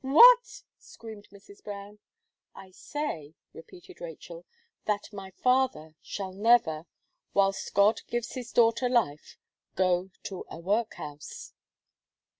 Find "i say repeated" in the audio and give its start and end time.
2.55-4.01